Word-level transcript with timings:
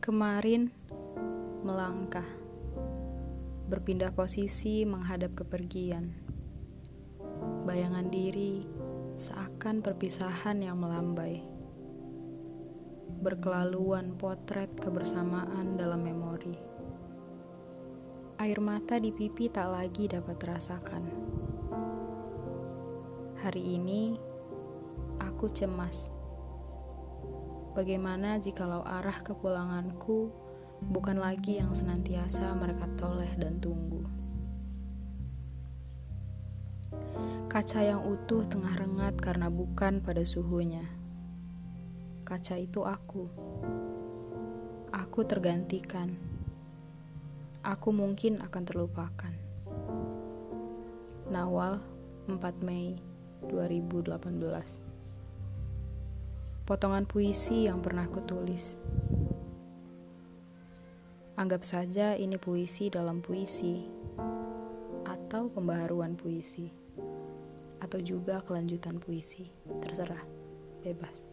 Kemarin 0.00 0.72
melangkah, 1.60 2.24
berpindah 3.68 4.08
posisi 4.16 4.88
menghadap 4.88 5.36
kepergian. 5.36 6.16
Bayangan 7.68 8.08
diri 8.08 8.64
seakan 9.20 9.84
perpisahan 9.84 10.64
yang 10.64 10.80
melambai. 10.80 11.44
Berkelaluan 13.20 14.16
potret 14.16 14.72
kebersamaan 14.80 15.76
dalam 15.76 16.00
memori. 16.00 16.56
Air 18.40 18.56
mata 18.64 18.96
di 18.96 19.12
pipi 19.12 19.52
tak 19.52 19.68
lagi 19.68 20.08
dapat 20.08 20.40
terasakan. 20.40 21.04
Hari 23.36 23.62
ini 23.76 24.16
aku 25.20 25.52
cemas 25.52 26.08
Bagaimana 27.80 28.36
jikalau 28.36 28.84
arah 28.84 29.24
kepulanganku 29.24 30.28
bukan 30.92 31.16
lagi 31.16 31.64
yang 31.64 31.72
senantiasa 31.72 32.52
mereka 32.52 32.84
toleh 33.00 33.32
dan 33.40 33.56
tunggu? 33.56 34.04
Kaca 37.48 37.80
yang 37.80 38.04
utuh 38.04 38.44
tengah 38.44 38.76
rengat 38.76 39.16
karena 39.16 39.48
bukan 39.48 40.04
pada 40.04 40.20
suhunya. 40.20 40.84
Kaca 42.28 42.60
itu 42.60 42.84
aku. 42.84 43.32
Aku 44.92 45.24
tergantikan. 45.24 46.20
Aku 47.64 47.96
mungkin 47.96 48.44
akan 48.44 48.62
terlupakan. 48.68 49.32
Nawal 51.32 51.80
4 52.28 52.44
Mei 52.60 53.00
2018 53.48 54.89
potongan 56.70 57.02
puisi 57.02 57.66
yang 57.66 57.82
pernah 57.82 58.06
kutulis. 58.06 58.78
Anggap 61.34 61.66
saja 61.66 62.14
ini 62.14 62.38
puisi 62.38 62.86
dalam 62.86 63.18
puisi, 63.18 63.90
atau 65.02 65.50
pembaharuan 65.50 66.14
puisi, 66.14 66.70
atau 67.82 67.98
juga 67.98 68.38
kelanjutan 68.46 69.02
puisi, 69.02 69.50
terserah, 69.82 70.22
bebas. 70.86 71.26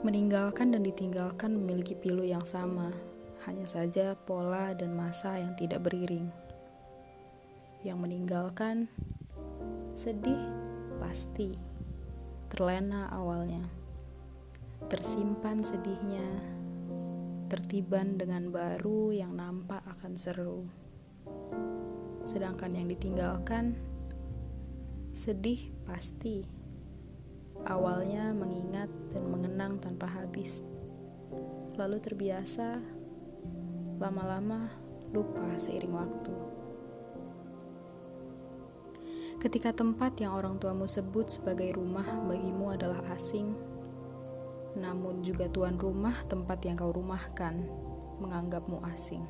Meninggalkan 0.00 0.72
dan 0.72 0.80
ditinggalkan 0.80 1.52
memiliki 1.52 1.92
pilu 1.92 2.24
yang 2.24 2.48
sama, 2.48 2.88
hanya 3.44 3.68
saja 3.68 4.16
pola 4.16 4.72
dan 4.72 4.96
masa 4.96 5.36
yang 5.36 5.52
tidak 5.52 5.84
beriring. 5.84 6.32
Yang 7.84 7.98
meninggalkan 8.00 8.88
sedih 9.92 10.40
pasti 10.96 11.69
terlena 12.50 13.06
awalnya, 13.14 13.62
tersimpan 14.90 15.62
sedihnya, 15.62 16.26
tertiban 17.46 18.18
dengan 18.18 18.50
baru 18.50 19.14
yang 19.14 19.38
nampak 19.38 19.78
akan 19.86 20.18
seru. 20.18 20.66
Sedangkan 22.26 22.74
yang 22.74 22.90
ditinggalkan, 22.90 23.78
sedih 25.14 25.70
pasti. 25.86 26.42
Awalnya 27.60 28.34
mengingat 28.34 28.90
dan 29.14 29.24
mengenang 29.30 29.78
tanpa 29.78 30.10
habis, 30.10 30.66
lalu 31.78 32.02
terbiasa, 32.02 32.82
lama-lama 34.02 34.66
lupa 35.14 35.54
seiring 35.54 35.94
waktu. 35.94 36.59
Ketika 39.40 39.72
tempat 39.72 40.20
yang 40.20 40.36
orang 40.36 40.60
tuamu 40.60 40.84
sebut 40.84 41.32
sebagai 41.32 41.72
rumah 41.72 42.04
bagimu 42.28 42.76
adalah 42.76 43.00
asing, 43.16 43.56
namun 44.76 45.24
juga 45.24 45.48
tuan 45.48 45.80
rumah 45.80 46.20
tempat 46.28 46.60
yang 46.68 46.76
kau 46.76 46.92
rumahkan 46.92 47.64
menganggapmu 48.20 48.84
asing. 48.92 49.24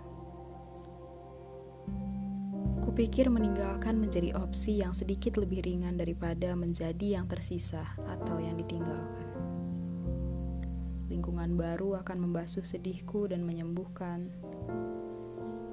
Kupikir 2.83 3.31
meninggalkan 3.31 4.03
menjadi 4.03 4.35
opsi 4.35 4.83
yang 4.83 4.91
sedikit 4.91 5.39
lebih 5.39 5.63
ringan 5.63 5.95
daripada 5.95 6.59
menjadi 6.59 7.23
yang 7.23 7.31
tersisa 7.31 7.87
atau 8.03 8.43
yang 8.43 8.59
ditinggalkan. 8.59 9.31
Lingkungan 11.07 11.55
baru 11.55 12.03
akan 12.03 12.19
membasuh 12.19 12.67
sedihku 12.67 13.31
dan 13.31 13.47
menyembuhkan. 13.47 14.27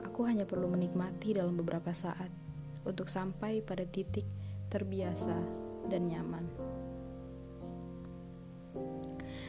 Aku 0.06 0.30
hanya 0.30 0.46
perlu 0.46 0.70
menikmati 0.70 1.34
dalam 1.34 1.58
beberapa 1.58 1.90
saat 1.90 2.47
untuk 2.88 3.12
sampai 3.12 3.60
pada 3.60 3.84
titik 3.84 4.24
terbiasa 4.72 5.36
dan 5.92 6.08
nyaman. 6.08 6.46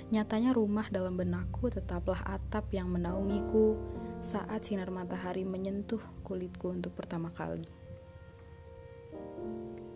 Nyatanya 0.09 0.56
rumah 0.56 0.88
dalam 0.88 1.21
benakku 1.21 1.69
tetaplah 1.69 2.25
atap 2.25 2.72
yang 2.72 2.88
menaungiku 2.88 3.77
saat 4.25 4.65
sinar 4.65 4.88
matahari 4.88 5.44
menyentuh 5.44 6.00
kulitku 6.25 6.72
untuk 6.72 6.97
pertama 6.97 7.28
kali. 7.28 7.62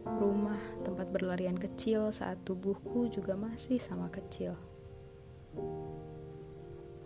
Rumah 0.05 0.85
tempat 0.85 1.09
berlarian 1.09 1.57
kecil 1.57 2.13
saat 2.13 2.45
tubuhku 2.45 3.09
juga 3.09 3.35
masih 3.41 3.81
sama 3.81 4.13
kecil. 4.13 4.53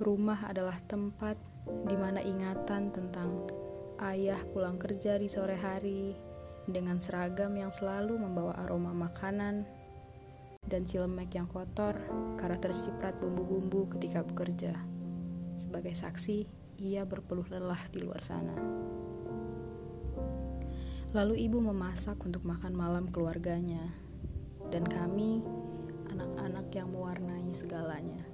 Rumah 0.02 0.50
adalah 0.50 0.76
tempat 0.84 1.38
di 1.86 1.94
mana 1.94 2.18
ingatan 2.20 2.90
tentang 2.90 3.46
ayah 4.02 4.42
pulang 4.50 4.76
kerja 4.76 5.16
di 5.16 5.30
sore 5.30 5.56
hari 5.56 6.25
dengan 6.66 6.98
seragam 6.98 7.54
yang 7.54 7.70
selalu 7.70 8.18
membawa 8.18 8.58
aroma 8.66 8.90
makanan 8.90 9.66
dan 10.66 10.82
cilemek 10.82 11.38
yang 11.38 11.46
kotor 11.46 11.94
karena 12.34 12.58
terciprat 12.58 13.14
bumbu-bumbu 13.22 13.86
ketika 13.96 14.26
bekerja. 14.26 14.74
Sebagai 15.54 15.94
saksi, 15.94 16.44
ia 16.82 17.06
berpeluh 17.06 17.46
lelah 17.48 17.80
di 17.88 18.02
luar 18.02 18.20
sana. 18.20 18.52
Lalu 21.14 21.48
ibu 21.48 21.62
memasak 21.62 22.20
untuk 22.26 22.44
makan 22.44 22.76
malam 22.76 23.08
keluarganya, 23.08 23.94
dan 24.68 24.84
kami, 24.84 25.40
anak-anak 26.12 26.66
yang 26.74 26.90
mewarnai 26.92 27.48
segalanya. 27.54 28.26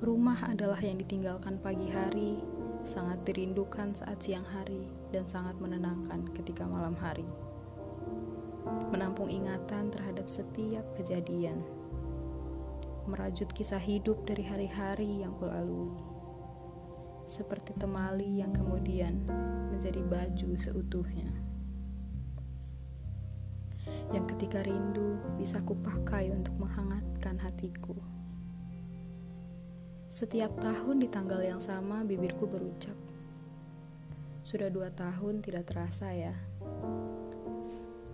Rumah 0.00 0.52
adalah 0.52 0.80
yang 0.80 0.96
ditinggalkan 0.96 1.60
pagi 1.60 1.88
hari 1.90 2.40
sangat 2.84 3.22
dirindukan 3.28 3.92
saat 3.92 4.20
siang 4.24 4.44
hari 4.46 4.88
dan 5.12 5.28
sangat 5.28 5.56
menenangkan 5.60 6.28
ketika 6.32 6.64
malam 6.64 6.96
hari. 6.96 7.26
Menampung 8.92 9.28
ingatan 9.28 9.88
terhadap 9.92 10.28
setiap 10.28 10.84
kejadian. 10.96 11.64
Merajut 13.08 13.48
kisah 13.50 13.80
hidup 13.80 14.22
dari 14.28 14.44
hari-hari 14.44 15.24
yang 15.24 15.34
kulalui. 15.40 15.96
Seperti 17.30 17.74
temali 17.78 18.42
yang 18.42 18.52
kemudian 18.52 19.22
menjadi 19.70 20.02
baju 20.02 20.50
seutuhnya. 20.58 21.30
Yang 24.10 24.34
ketika 24.34 24.66
rindu 24.66 25.22
bisa 25.38 25.62
kupakai 25.62 26.34
untuk 26.34 26.58
menghangatkan 26.58 27.38
hatiku. 27.38 28.19
Setiap 30.10 30.58
tahun 30.58 30.98
di 30.98 31.06
tanggal 31.06 31.38
yang 31.38 31.62
sama, 31.62 32.02
bibirku 32.02 32.42
berucap, 32.42 32.98
"Sudah 34.42 34.66
dua 34.66 34.90
tahun 34.90 35.38
tidak 35.38 35.70
terasa 35.70 36.10
ya." 36.10 36.34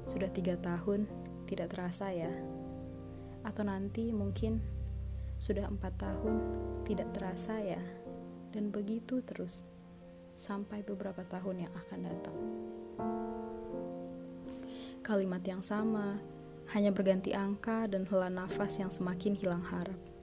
Sudah 0.04 0.28
tiga 0.28 0.60
tahun 0.60 1.08
tidak 1.48 1.72
terasa 1.72 2.12
ya. 2.12 2.28
Atau 3.48 3.64
nanti 3.64 4.12
mungkin 4.12 4.60
sudah 5.40 5.72
empat 5.72 5.96
tahun 5.96 6.36
tidak 6.84 7.16
terasa 7.16 7.64
ya. 7.64 7.80
Dan 8.52 8.68
begitu 8.68 9.24
terus 9.24 9.64
sampai 10.36 10.84
beberapa 10.84 11.24
tahun 11.24 11.64
yang 11.64 11.72
akan 11.72 12.00
datang. 12.04 12.38
Kalimat 15.00 15.40
yang 15.48 15.64
sama 15.64 16.20
hanya 16.76 16.92
berganti 16.92 17.32
angka 17.32 17.88
dan 17.88 18.04
hela 18.04 18.28
nafas 18.28 18.76
yang 18.76 18.92
semakin 18.92 19.32
hilang 19.32 19.64
harap. 19.64 20.15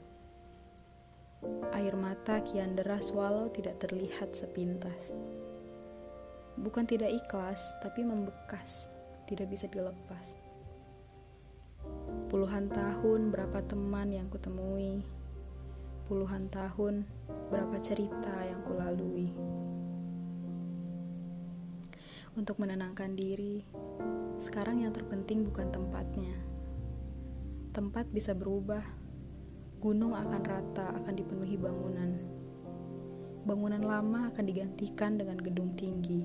Air 1.73 1.97
mata 1.97 2.39
kian 2.45 2.77
deras 2.77 3.09
walau 3.09 3.49
tidak 3.49 3.81
terlihat 3.81 4.31
sepintas. 4.37 5.11
Bukan 6.53 6.85
tidak 6.85 7.09
ikhlas, 7.09 7.73
tapi 7.81 8.05
membekas, 8.05 8.87
tidak 9.25 9.49
bisa 9.49 9.65
dilepas. 9.65 10.37
Puluhan 12.29 12.69
tahun 12.69 13.33
berapa 13.33 13.59
teman 13.65 14.13
yang 14.13 14.29
kutemui, 14.29 15.01
puluhan 16.05 16.49
tahun 16.53 17.09
berapa 17.49 17.77
cerita 17.81 18.33
yang 18.45 18.61
kulalui. 18.65 19.33
Untuk 22.33 22.57
menenangkan 22.57 23.13
diri, 23.13 23.61
sekarang 24.41 24.81
yang 24.81 24.93
terpenting 24.93 25.45
bukan 25.45 25.69
tempatnya. 25.69 26.33
Tempat 27.73 28.09
bisa 28.09 28.33
berubah, 28.33 28.81
gunung 29.83 30.15
akan 30.15 30.41
rata, 30.47 30.95
akan 30.95 31.11
dipenuhi 31.11 31.59
bangunan. 31.59 32.15
Bangunan 33.43 33.83
lama 33.83 34.31
akan 34.31 34.47
digantikan 34.47 35.19
dengan 35.19 35.35
gedung 35.35 35.75
tinggi. 35.75 36.23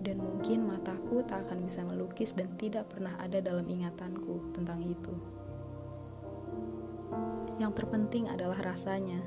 Dan 0.00 0.24
mungkin 0.24 0.64
mataku 0.64 1.20
tak 1.20 1.44
akan 1.44 1.68
bisa 1.68 1.84
melukis 1.84 2.32
dan 2.32 2.48
tidak 2.56 2.88
pernah 2.88 3.12
ada 3.20 3.44
dalam 3.44 3.68
ingatanku 3.68 4.56
tentang 4.56 4.80
itu. 4.80 5.12
Yang 7.60 7.84
terpenting 7.84 8.32
adalah 8.32 8.56
rasanya. 8.64 9.20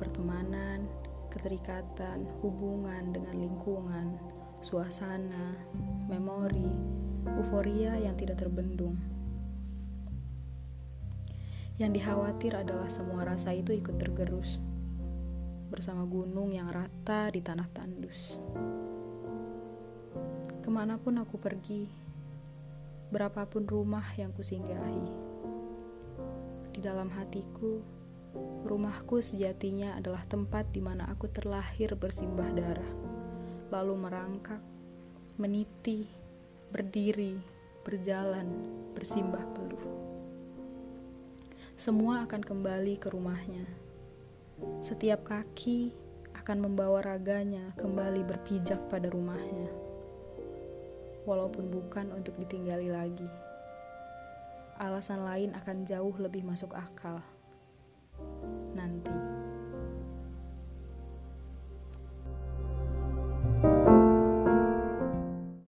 Pertemanan, 0.00 0.88
keterikatan, 1.28 2.24
hubungan 2.40 3.12
dengan 3.12 3.36
lingkungan, 3.36 4.16
suasana, 4.64 5.60
memori, 6.08 6.72
euforia 7.36 8.00
yang 8.00 8.16
tidak 8.16 8.40
terbendung. 8.40 8.96
Yang 11.82 11.98
dikhawatir 11.98 12.54
adalah 12.54 12.86
semua 12.86 13.26
rasa 13.26 13.50
itu 13.50 13.74
ikut 13.74 13.98
tergerus 13.98 14.62
bersama 15.66 16.06
gunung 16.06 16.54
yang 16.54 16.70
rata 16.70 17.26
di 17.34 17.42
tanah 17.42 17.66
tandus. 17.74 18.38
Ke 20.62 20.70
mana 20.70 20.94
pun 21.02 21.18
aku 21.18 21.42
pergi, 21.42 21.90
berapapun 23.10 23.66
rumah 23.66 24.14
yang 24.14 24.30
kusinggahi, 24.30 25.06
di 26.70 26.78
dalam 26.78 27.10
hatiku, 27.18 27.82
rumahku 28.62 29.18
sejatinya 29.18 29.98
adalah 29.98 30.22
tempat 30.30 30.70
di 30.70 30.78
mana 30.78 31.10
aku 31.10 31.34
terlahir 31.34 31.98
bersimbah 31.98 32.46
darah, 32.54 32.92
lalu 33.74 33.98
merangkak, 33.98 34.62
meniti, 35.34 36.06
berdiri, 36.70 37.42
berjalan, 37.82 38.46
bersimbah 38.94 39.42
peluh. 39.50 40.11
Semua 41.74 42.24
akan 42.28 42.42
kembali 42.42 43.00
ke 43.00 43.10
rumahnya. 43.10 43.66
Setiap 44.78 45.26
kaki 45.26 45.92
akan 46.38 46.70
membawa 46.70 47.02
raganya 47.02 47.74
kembali 47.78 48.22
berpijak 48.26 48.78
pada 48.86 49.10
rumahnya, 49.10 49.70
walaupun 51.26 51.70
bukan 51.70 52.14
untuk 52.14 52.38
ditinggali 52.38 52.90
lagi 52.90 53.30
alasan 54.82 55.22
lain 55.22 55.54
akan 55.54 55.86
jauh 55.86 56.14
lebih 56.18 56.42
masuk 56.42 56.74
akal. 56.74 57.22